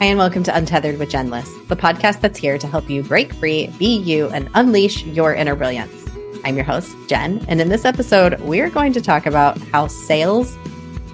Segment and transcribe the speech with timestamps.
[0.00, 3.02] Hi, and welcome to Untethered with Jen Liss, the podcast that's here to help you
[3.02, 6.06] break free, be you, and unleash your inner brilliance.
[6.44, 10.56] I'm your host, Jen, and in this episode, we're going to talk about how sales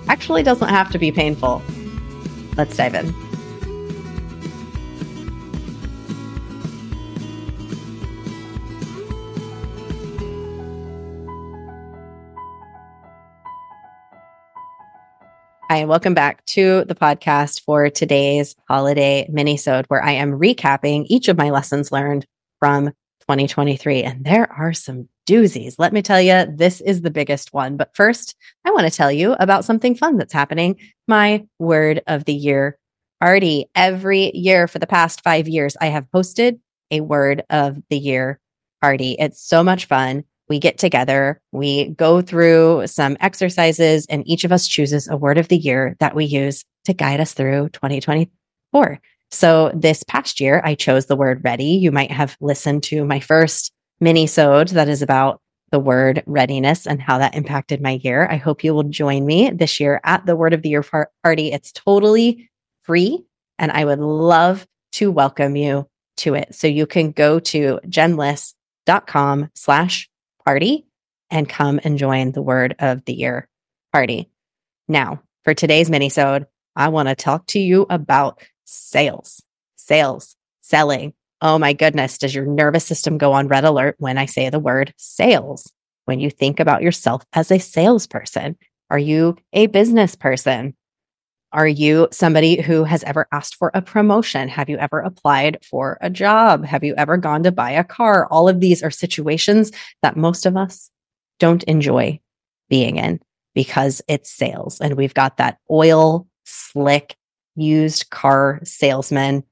[0.08, 1.62] actually doesn't have to be painful.
[2.58, 3.14] Let's dive in.
[15.74, 21.04] Hi, and welcome back to the podcast for today's holiday minisode, where I am recapping
[21.08, 22.26] each of my lessons learned
[22.60, 22.90] from
[23.22, 24.04] 2023.
[24.04, 25.74] And there are some doozies.
[25.76, 27.76] Let me tell you, this is the biggest one.
[27.76, 30.76] But first, I want to tell you about something fun that's happening.
[31.08, 32.78] My word of the year
[33.20, 33.68] party.
[33.74, 36.60] Every year for the past five years, I have hosted
[36.92, 38.38] a word of the year
[38.80, 39.16] party.
[39.18, 44.52] It's so much fun we get together, we go through some exercises, and each of
[44.52, 49.00] us chooses a word of the year that we use to guide us through 2024.
[49.30, 51.64] So this past year, I chose the word ready.
[51.64, 56.86] You might have listened to my first mini sode that is about the word readiness
[56.86, 58.28] and how that impacted my year.
[58.30, 60.84] I hope you will join me this year at the word of the year
[61.24, 61.50] party.
[61.50, 62.48] It's totally
[62.82, 63.24] free
[63.58, 65.88] and I would love to welcome you
[66.18, 66.54] to it.
[66.54, 70.08] So you can go to jenliss.com slash
[70.44, 70.86] party
[71.30, 73.48] and come and join the word of the year
[73.92, 74.30] party.
[74.88, 79.42] Now, for today's minisode, I want to talk to you about sales,
[79.76, 81.14] sales, selling.
[81.40, 82.18] Oh my goodness.
[82.18, 85.70] Does your nervous system go on red alert when I say the word sales?
[86.06, 88.56] When you think about yourself as a salesperson,
[88.90, 90.74] are you a business person?
[91.54, 94.48] Are you somebody who has ever asked for a promotion?
[94.48, 96.64] Have you ever applied for a job?
[96.64, 98.26] Have you ever gone to buy a car?
[98.26, 99.70] All of these are situations
[100.02, 100.90] that most of us
[101.38, 102.18] don't enjoy
[102.68, 103.20] being in
[103.54, 104.80] because it's sales.
[104.80, 107.14] And we've got that oil slick
[107.54, 109.44] used car salesman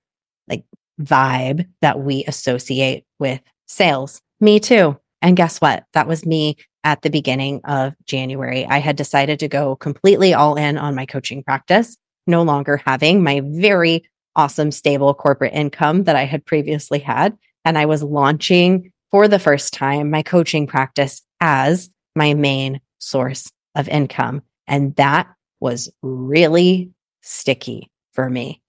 [0.48, 0.64] like
[1.00, 4.20] vibe that we associate with sales.
[4.40, 4.98] Me too.
[5.22, 5.84] And guess what?
[5.92, 8.66] That was me at the beginning of January.
[8.66, 13.22] I had decided to go completely all in on my coaching practice, no longer having
[13.22, 14.04] my very
[14.34, 17.36] awesome, stable corporate income that I had previously had.
[17.64, 23.50] And I was launching for the first time my coaching practice as my main source
[23.74, 24.42] of income.
[24.66, 25.28] And that
[25.60, 26.90] was really
[27.20, 28.60] sticky for me.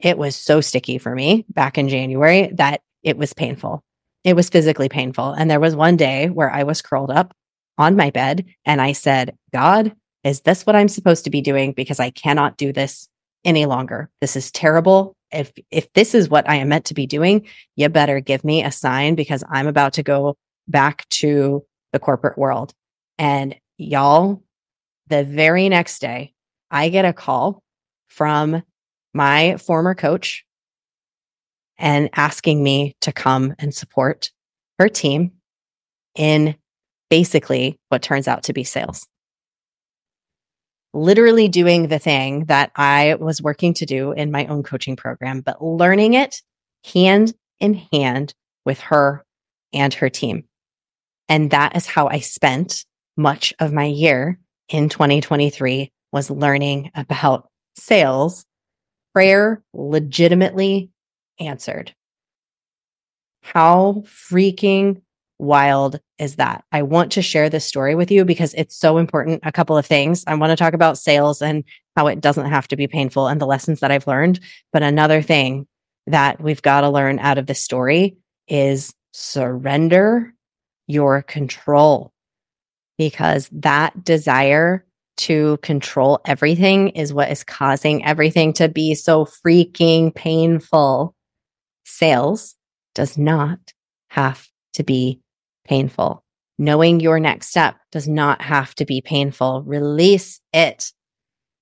[0.00, 3.82] It was so sticky for me back in January that it was painful.
[4.24, 5.32] It was physically painful.
[5.32, 7.34] And there was one day where I was curled up
[7.80, 11.72] on my bed and I said, God, is this what I'm supposed to be doing?
[11.72, 13.08] Because I cannot do this
[13.42, 14.10] any longer.
[14.20, 15.16] This is terrible.
[15.32, 17.46] If, if this is what I am meant to be doing,
[17.76, 20.36] you better give me a sign because I'm about to go
[20.68, 22.74] back to the corporate world.
[23.18, 24.42] And y'all,
[25.06, 26.34] the very next day,
[26.70, 27.62] I get a call
[28.08, 28.62] from
[29.14, 30.44] my former coach
[31.78, 34.30] and asking me to come and support
[34.78, 35.32] her team
[36.14, 36.56] in
[37.10, 39.06] basically what turns out to be sales.
[40.94, 45.40] Literally doing the thing that I was working to do in my own coaching program,
[45.40, 46.40] but learning it
[46.84, 48.34] hand in hand
[48.64, 49.24] with her
[49.72, 50.44] and her team.
[51.28, 52.84] And that is how I spent
[53.16, 54.38] much of my year
[54.68, 58.44] in 2023 was learning about sales.
[59.12, 60.90] Prayer legitimately
[61.38, 61.94] answered.
[63.42, 65.02] How freaking
[65.40, 66.64] wild is that?
[66.70, 69.40] I want to share this story with you because it's so important.
[69.42, 70.22] A couple of things.
[70.26, 71.64] I want to talk about sales and
[71.96, 74.40] how it doesn't have to be painful and the lessons that I've learned.
[74.72, 75.66] But another thing
[76.06, 78.16] that we've got to learn out of this story
[78.48, 80.34] is surrender
[80.86, 82.12] your control
[82.98, 84.84] because that desire
[85.16, 91.14] to control everything is what is causing everything to be so freaking painful.
[91.84, 92.56] Sales
[92.94, 93.58] does not
[94.08, 95.20] have to be
[95.70, 96.24] painful.
[96.58, 99.62] Knowing your next step does not have to be painful.
[99.62, 100.92] Release it.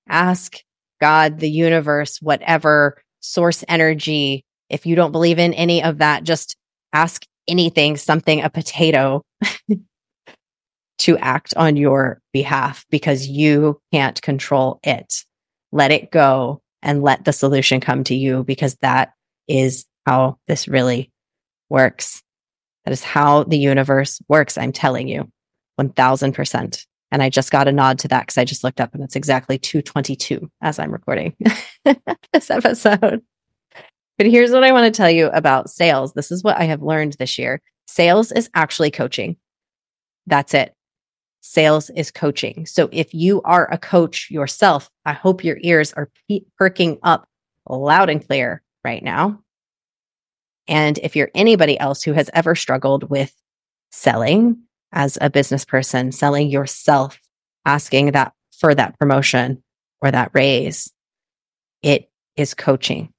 [0.09, 0.57] Ask
[0.99, 4.43] God, the universe, whatever source energy.
[4.69, 6.57] If you don't believe in any of that, just
[6.91, 9.21] ask anything, something, a potato
[10.97, 15.23] to act on your behalf because you can't control it.
[15.71, 19.13] Let it go and let the solution come to you because that
[19.47, 21.11] is how this really
[21.69, 22.21] works.
[22.89, 24.57] That is how the universe works.
[24.57, 25.31] I'm telling you
[25.79, 26.85] 1000%.
[27.11, 29.15] And I just got a nod to that because I just looked up and it's
[29.15, 31.35] exactly 222 as I'm recording
[32.33, 33.21] this episode.
[34.17, 36.13] But here's what I want to tell you about sales.
[36.13, 37.61] This is what I have learned this year.
[37.87, 39.37] Sales is actually coaching.
[40.25, 40.73] That's it.
[41.41, 42.65] Sales is coaching.
[42.65, 47.29] So if you are a coach yourself, I hope your ears are pe- perking up
[47.69, 49.43] loud and clear right now.
[50.69, 53.33] And if you're anybody else who has ever struggled with
[53.91, 54.61] selling
[54.91, 57.19] as a business person, selling yourself,
[57.65, 59.63] asking that for that promotion
[60.01, 60.93] or that raise,
[61.81, 63.11] it is coaching.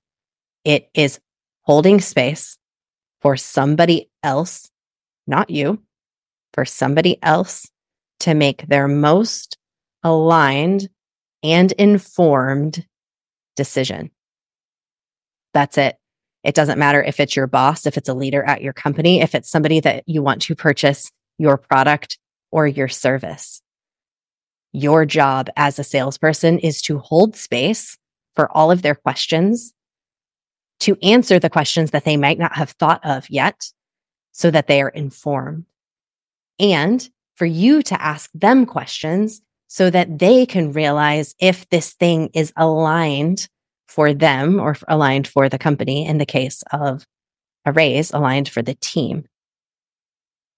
[0.64, 1.19] It is
[1.62, 2.56] holding space
[3.20, 4.70] for somebody else,
[5.26, 5.82] not you,
[6.55, 7.69] for somebody else
[8.20, 9.58] to make their most
[10.05, 10.88] aligned
[11.43, 12.87] and informed
[13.56, 14.11] decision.
[15.53, 16.00] That's it.
[16.43, 19.35] It doesn't matter if it's your boss, if it's a leader at your company, if
[19.35, 22.19] it's somebody that you want to purchase your product
[22.51, 23.63] or your service.
[24.73, 27.99] Your job as a salesperson is to hold space
[28.37, 29.75] for all of their questions,
[30.81, 33.73] to answer the questions that they might not have thought of yet
[34.33, 35.67] so that they are informed,
[36.59, 42.31] and for you to ask them questions so that they can realize if this thing
[42.35, 43.49] is aligned
[43.91, 47.05] for them or aligned for the company in the case of
[47.65, 49.25] a raise aligned for the team.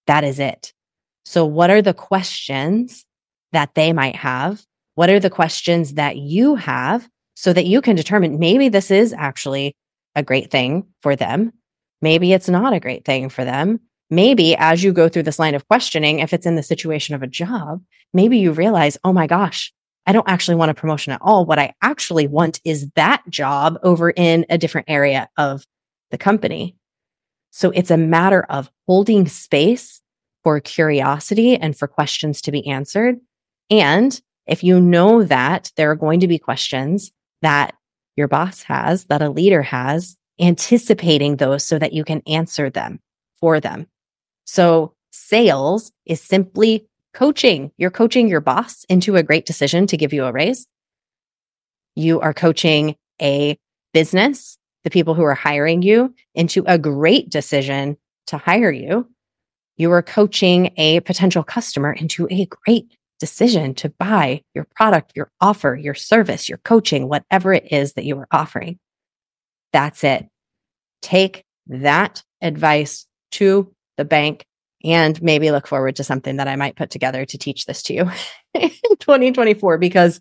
[0.05, 0.71] That is it.
[1.25, 3.05] So what are the questions
[3.51, 4.63] that they might have?
[4.93, 9.13] What are the questions that you have so that you can determine maybe this is
[9.13, 9.75] actually
[10.15, 11.53] a great thing for them.
[12.03, 13.79] Maybe it's not a great thing for them.
[14.11, 17.23] Maybe as you go through this line of questioning, if it's in the situation of
[17.23, 17.81] a job,
[18.13, 19.73] maybe you realize, oh my gosh,
[20.05, 21.45] I don't actually want a promotion at all.
[21.45, 25.65] What I actually want is that job over in a different area of
[26.11, 26.75] the company.
[27.51, 30.01] So it's a matter of holding space
[30.43, 33.17] for curiosity and for questions to be answered.
[33.69, 37.11] And if you know that there are going to be questions
[37.41, 37.73] that
[38.15, 42.99] your boss has, that a leader has, anticipating those so that you can answer them
[43.39, 43.87] for them.
[44.45, 47.71] So sales is simply coaching.
[47.77, 50.67] You're coaching your boss into a great decision to give you a raise.
[51.95, 53.57] You are coaching a
[53.93, 59.07] business, the people who are hiring you, into a great decision to hire you.
[59.77, 65.31] You are coaching a potential customer into a great decision to buy your product, your
[65.39, 68.79] offer, your service, your coaching, whatever it is that you are offering.
[69.71, 70.27] That's it.
[71.01, 74.45] Take that advice to the bank
[74.83, 77.93] and maybe look forward to something that I might put together to teach this to
[77.93, 78.11] you
[78.53, 80.19] in 2024 because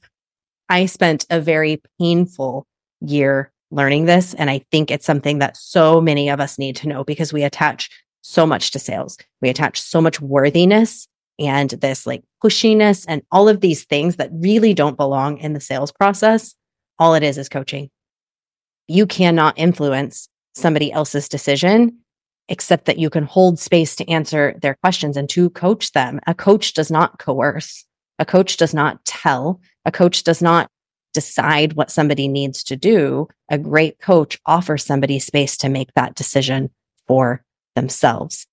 [0.69, 2.67] I spent a very painful
[3.01, 4.35] year learning this.
[4.35, 7.43] And I think it's something that so many of us need to know because we
[7.43, 9.19] attach so much to sales.
[9.41, 14.31] We attach so much worthiness and this like pushiness and all of these things that
[14.33, 16.55] really don't belong in the sales process.
[16.99, 17.91] All it is is coaching.
[18.87, 21.99] You cannot influence somebody else's decision
[22.49, 26.21] except that you can hold space to answer their questions and to coach them.
[26.27, 27.85] A coach does not coerce.
[28.19, 29.61] A coach does not tell.
[29.85, 30.69] A coach does not
[31.15, 33.29] decide what somebody needs to do.
[33.51, 36.71] A great coach offers somebody space to make that decision
[37.07, 37.45] for
[37.75, 38.47] themselves.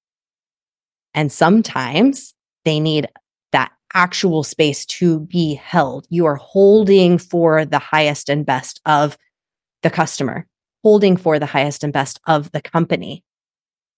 [1.14, 2.34] And sometimes
[2.66, 3.08] they need
[3.52, 6.06] that actual space to be held.
[6.10, 9.18] You are holding for the highest and best of
[9.82, 10.46] the customer,
[10.84, 13.24] holding for the highest and best of the company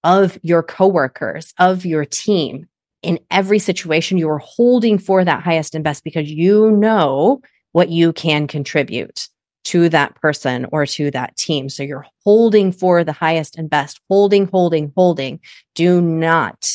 [0.03, 2.67] of your coworkers, of your team.
[3.03, 7.89] In every situation, you are holding for that highest and best because you know what
[7.89, 9.27] you can contribute
[9.63, 11.69] to that person or to that team.
[11.69, 15.39] So you're holding for the highest and best, holding, holding, holding.
[15.75, 16.67] Do not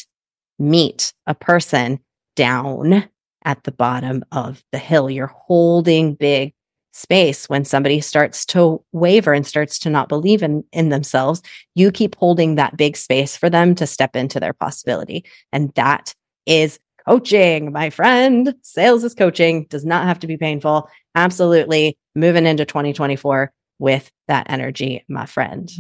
[0.59, 2.01] meet a person
[2.35, 3.09] down
[3.45, 5.11] at the bottom of the hill.
[5.11, 6.55] You're holding big
[6.97, 11.43] space when somebody starts to waver and starts to not believe in, in themselves,
[11.75, 15.25] you keep holding that big space for them to step into their possibility.
[15.53, 16.15] And that
[16.47, 18.55] is coaching, my friend.
[18.63, 20.89] Sales is coaching, does not have to be painful.
[21.15, 25.71] Absolutely moving into 2024 with that energy, my friend.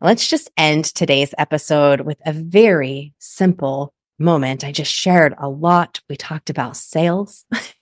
[0.00, 4.64] Let's just end today's episode with a very simple moment.
[4.64, 6.00] I just shared a lot.
[6.08, 7.44] We talked about sales.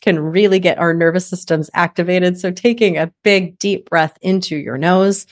[0.00, 2.38] can really get our nervous systems activated.
[2.38, 5.26] So, taking a big, deep breath into your nose,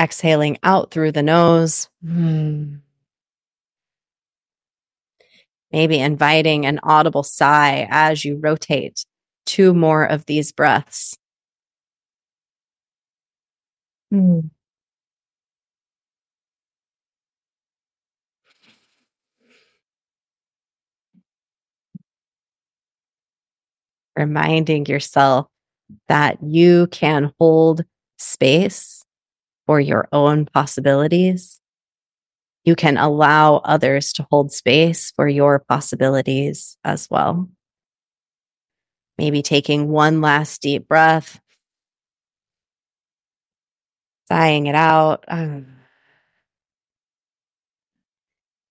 [0.00, 1.88] exhaling out through the nose.
[2.04, 2.76] Hmm.
[5.72, 9.04] Maybe inviting an audible sigh as you rotate
[9.46, 11.16] two more of these breaths.
[14.12, 14.50] Mm.
[24.16, 25.46] Reminding yourself
[26.08, 27.84] that you can hold
[28.18, 29.04] space
[29.66, 31.60] for your own possibilities.
[32.64, 37.48] You can allow others to hold space for your possibilities as well.
[39.18, 41.40] Maybe taking one last deep breath,
[44.28, 45.66] sighing it out, um,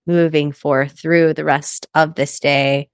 [0.07, 2.89] moving forth through the rest of this day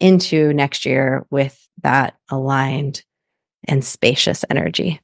[0.00, 3.04] into next year with that aligned
[3.68, 5.00] and spacious energy.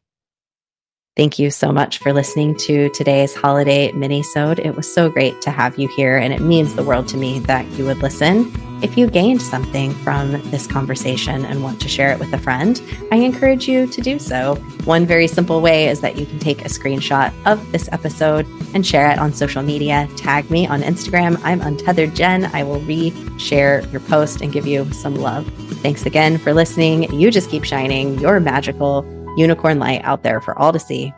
[1.17, 4.59] Thank you so much for listening to today's holiday mini-sode.
[4.59, 7.39] It was so great to have you here, and it means the world to me
[7.39, 8.53] that you would listen.
[8.83, 12.83] If you gained something from this conversation and want to share it with a friend,
[13.11, 14.57] I encourage you to do so.
[14.85, 18.87] One very simple way is that you can take a screenshot of this episode and
[18.87, 20.07] share it on social media.
[20.19, 21.41] Tag me on Instagram.
[21.43, 22.45] I'm Untethered Jen.
[22.55, 25.47] I will re-share your post and give you some love.
[25.81, 27.11] Thanks again for listening.
[27.11, 31.12] You just keep shining You're magical unicorn light out there for all to see.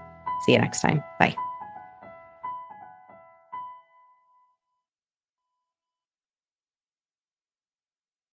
[0.45, 1.03] See you next time.
[1.19, 1.35] Bye.